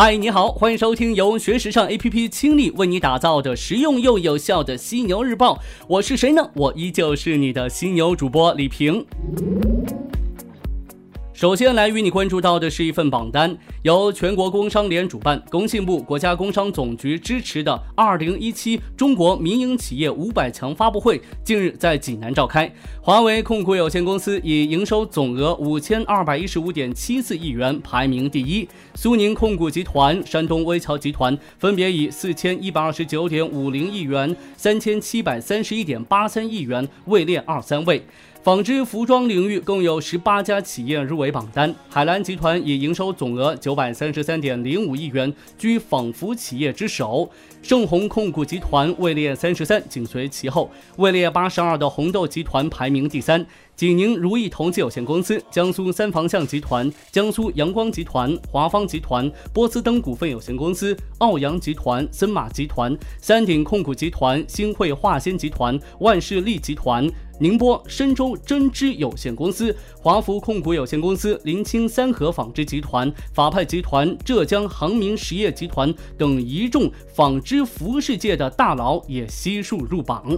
[0.00, 5.58] 嗨，你好，欢迎收听由学时尚 APP 倾力为你打造的实用又有效的犀牛日报。
[5.88, 6.50] 我是谁呢？
[6.54, 9.04] 我依旧是你的犀牛主播李平。
[11.38, 22.68] 首先来与你关注到的是一份榜单，由全国工商联主办、工信部、国家工商总局支持的2017中国民营企业五百强发布会近日在济南召开。
[23.00, 38.04] 华为控股有限公司以营收总额五千二百一十五点七四亿元排名第一，苏宁控股集团、山东微桥集团分别以四千一百二十九点五零亿元、三千七百三十一点八三亿元位列二三位。
[38.40, 47.28] 纺织服装领域共有十八家企业入围榜单，海澜集团以营收总额九百三十三点零五亿元居纺服企业之首，
[47.62, 53.44] 盛虹控股集团位列三十三，紧随其后，位列八十二的红豆集团排名第三。
[53.78, 67.08] 济宁如意投资有限公司、江苏三房巷集团、江苏阳光集团、华方集团、波司登股份有限公司、奥阳集团、森马集团、三鼎控股集团、新汇化纤集团、万事利集团、
[67.38, 80.36] 宁波深州针织有限公司、华福控股有限公司、临清三和纺织集团、法派集团、浙江航明实业集团等一众纺织服饰界的大佬也悉数入榜。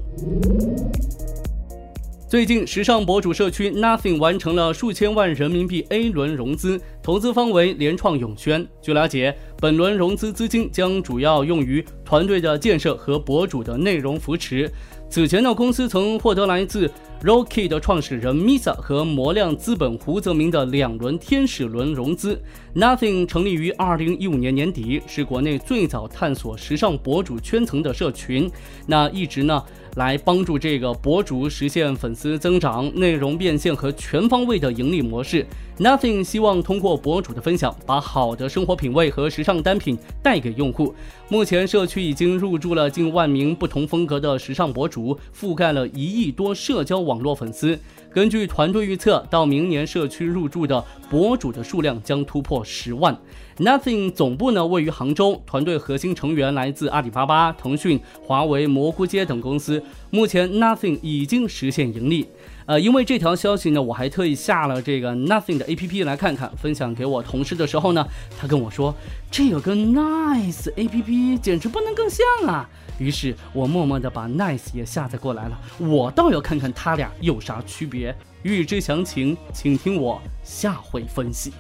[2.31, 8.65] 最近，时尚博主社区 Nothing 完成了数千万人民币 A 轮融资，投资方为联创永宣。
[8.81, 14.71] 据了解，本轮融资资金将主要用于团队的建设和博主的内容扶持。
[15.09, 16.89] 此前呢，公司曾获得来自
[17.23, 22.41] Rocky 的创始人 Misa 和魔亮资本胡泽明的两轮天使轮融资。
[22.75, 28.51] Nothing 成立于二零一五年年底，是国内最早探索时尚博主圈层的社群。
[28.87, 29.63] 那一直呢。
[29.97, 35.45] 来帮助这个博主实现粉丝增长、内容变现和全方位的盈利模式。
[35.81, 40.95] Nothing 希望通过博主的分享，把好的生活品味和时尚单品带给用户。
[41.29, 47.77] 目前社区已经入驻了近万名不同风格的时尚博主，覆盖了一亿多社交网网络粉丝。
[48.13, 53.17] 根据团队预测，到明年社区入驻的博主的数量将突破十万。
[53.59, 59.83] Nothing 总部呢位于杭州，团队核心成员来自阿里巴巴、腾讯、华为、蘑菇街等公司。
[60.11, 62.27] 目前 Nothing 已经实现盈利。
[62.71, 66.49] 呃，因为这条消息呢，我还特意下了这个 Nothing 的 APP 来看看。
[66.57, 68.07] 分享给我同事的时候呢，
[68.39, 68.95] 他跟我说，
[69.29, 72.71] 这个跟 Nice APP 简直不能更像啊。
[73.01, 78.15] 于是我默默的把 Nice 也下载过来了，我倒要看看他俩有啥区别。
[78.45, 81.53] 欲知详情，请听我下回分析。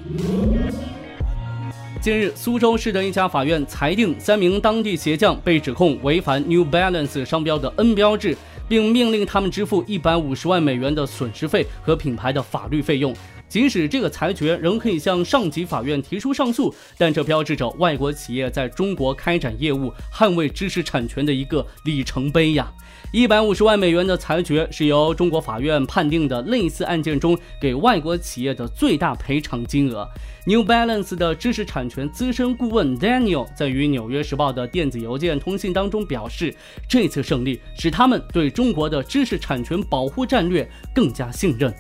[2.00, 8.37] 近日，苏州市的一家法院裁定，三名当地鞋匠被指控违反 New Balance 商标的 N 标志，
[8.70, 13.12] 并命令他们支付一百五十万美元的损失费和品牌的法律费用。
[13.50, 22.72] 即使这个裁决仍可以向上级法院提出上诉，但这标志着外国企业在中国开展业务、捍卫知识产权的一个里程碑呀！
[23.12, 30.09] 一百五十万美元的裁决是由中国法院判定的类似案件中给外国企业的最大赔偿金额。
[30.47, 36.55] New Balance 的知识产权资深顾问 Daniel 在与《纽约时报》的电子邮件通信当中表示，
[36.88, 41.75] 这次胜利使他们对中国的知识产权保护战略更加信任。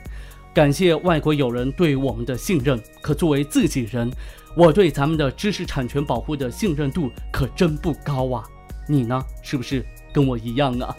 [0.52, 4.10] 感谢外国友人对我们的信任，可作为自己人，
[4.56, 8.44] 我对咱们的知识产权保护的信任度可真不高啊！
[8.88, 9.24] 你呢？
[9.42, 10.92] 是不是跟我一样啊？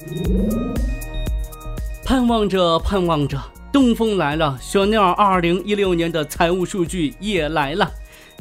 [2.05, 3.37] 盼望着，盼望着，
[3.73, 7.91] 东风来了，Chanel 2016年的财务数据也来了。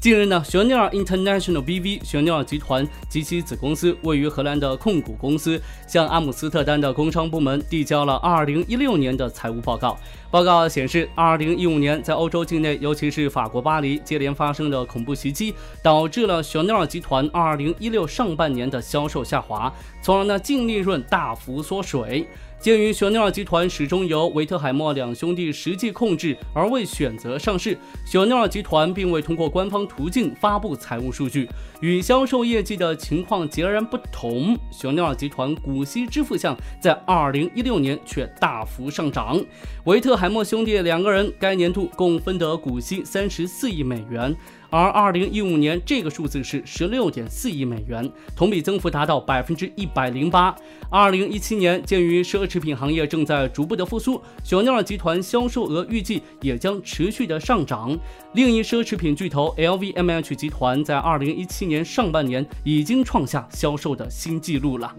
[0.00, 1.98] 近日呢，Chanel International B.V.
[1.98, 9.98] Chanel 集团及其子公司位于荷兰的控股公司，向阿姆斯特丹的工商部门递交了2016年的财务报告。
[10.30, 22.26] 报告显示，2015年在欧洲境内，尤其是法国巴黎接连发生的恐怖袭击，导致了 Chanel 集团2016上半年的销售下滑，从而呢净利润大幅缩水。
[22.60, 31.48] 鉴于雪尼尔集团始终由维特海默两兄弟实际控制，而未选择上市，雪尼尔集团并未通过官方途径发布财务数据，
[31.80, 34.54] 与销售业绩的情况截然不同。
[34.70, 39.42] 雪尼尔集团股息支付项在2016年却大幅上涨。
[39.84, 44.36] 维特海默兄弟两个人该年度共分得股息34亿美元。
[44.70, 50.54] 而二零一五年这个数字是十六点四亿美元，同比增幅达到百分之一百零八。
[50.88, 57.98] 二零一七年，鉴于奢侈品行业正在逐步的复苏，小鸟集团销售额预计也将持续的上涨。
[58.34, 64.94] 另一奢侈品巨头 LVMH 集团在二零一七年上半年已经创下销售的新纪录了。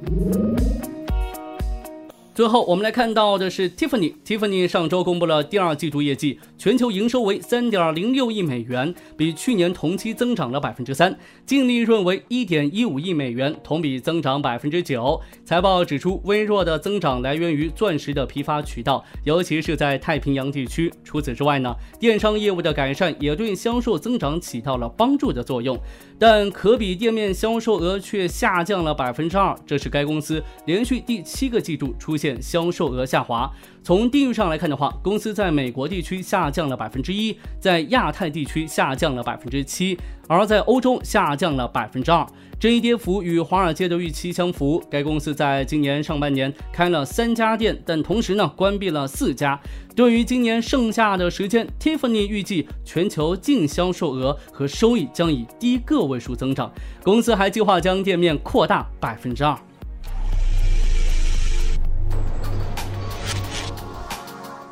[2.33, 4.13] 最后，我们来看到的是 Tiffany。
[4.24, 15.19] Tiffany 上周公布了第二季度业绩，全球营收为三点零六亿美元，比去年同期增长了百分之三，净利润为一点一五亿美元，同比增长百分之九。
[15.44, 20.89] 财报指出，微弱的增长来源于钻石的批发渠道，尤其是在太平洋地区。
[21.04, 25.77] 除此之外呢，电商业务的改善也对销售增长起到了帮助的作用，
[26.18, 33.51] 但可比店面销售额却下降了百分之二，这是该公司连续第七个季度出现销售额下滑。
[33.83, 39.97] 从地域上来看的话，公司在美国地区下降了百分之一，在亚太地区下降了百分之七，
[40.27, 42.23] 而在欧洲下降了百分之二。
[42.59, 44.79] 这一跌幅与华尔街的预期相符。
[44.88, 49.59] 该公司在今年上半年开了三家店，但同时呢关闭了四家。
[49.95, 56.71] 对于今年剩下的时间，Tiffany 预计全球净销售额和收益将以低个位数增长。
[57.01, 59.57] 公司还计划将店面扩大百分之二。